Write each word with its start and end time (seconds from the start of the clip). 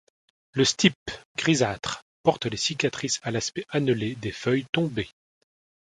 Le 0.53 0.65
stipe, 0.65 1.11
grisâtre, 1.37 2.01
porte 2.23 2.47
les 2.47 2.57
cicatrices 2.57 3.19
à 3.21 3.29
l'aspect 3.29 3.67
annelé 3.69 4.15
des 4.15 4.31
feuilles 4.31 4.65
tombées. 4.71 5.11